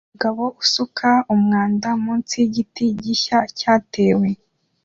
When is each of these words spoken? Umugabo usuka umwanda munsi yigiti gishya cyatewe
Umugabo 0.07 0.43
usuka 0.63 1.09
umwanda 1.33 1.87
munsi 2.03 2.33
yigiti 2.41 2.85
gishya 3.03 3.39
cyatewe 3.59 4.29